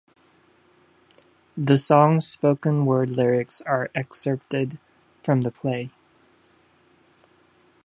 [1.55, 4.79] The song's spoken-word lyrics are excerpted
[5.21, 5.91] from the play.